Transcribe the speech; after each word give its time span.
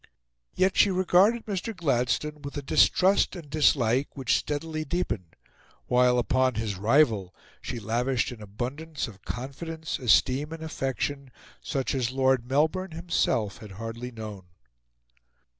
Yet 0.55 0.77
she 0.77 0.89
regarded 0.89 1.45
Mr. 1.45 1.77
Gladstone 1.77 2.41
with 2.41 2.57
a 2.57 2.63
distrust 2.63 3.35
and 3.35 3.51
dislike 3.51 4.17
which 4.17 4.35
steadily 4.35 4.83
deepened, 4.83 5.35
while 5.85 6.17
upon 6.17 6.55
his 6.55 6.75
rival 6.75 7.35
she 7.61 7.79
lavished 7.79 8.31
an 8.31 8.41
abundance 8.41 9.07
of 9.07 9.21
confidence, 9.21 9.99
esteem, 9.99 10.51
and 10.53 10.63
affection 10.63 11.29
such 11.61 11.93
as 11.93 12.09
Lord 12.11 12.49
Melbourne 12.49 12.93
himself 12.93 13.57
had 13.59 13.73
hardly 13.73 14.09
known. 14.09 14.45